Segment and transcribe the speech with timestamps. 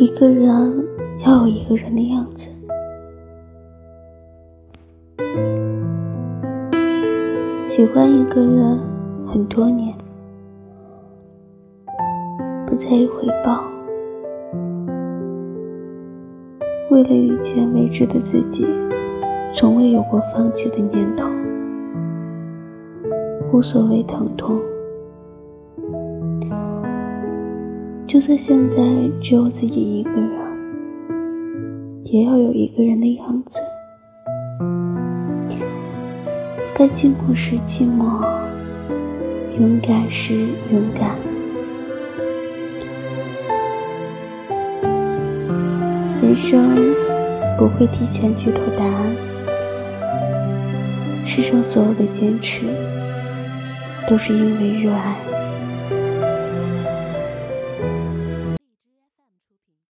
[0.00, 0.46] 一个人
[1.26, 2.48] 要有一个人的样子。
[7.66, 8.78] 喜欢一个人
[9.26, 9.92] 很多年，
[12.64, 13.64] 不在意回报，
[16.92, 18.64] 为了遇见未知的自己，
[19.52, 21.28] 从未有过放弃的念头，
[23.52, 24.60] 无所谓疼痛。
[28.08, 28.76] 就算现在
[29.20, 30.30] 只有自己一个人，
[32.04, 33.60] 也要有一个人的样子。
[36.74, 38.26] 该寂寞时寂寞，
[39.60, 40.34] 勇敢时
[40.72, 41.18] 勇敢。
[46.22, 46.74] 人生
[47.58, 49.14] 不会提前剧透答案，
[51.26, 52.62] 世上所有的坚持，
[54.08, 55.14] 都是因为热爱。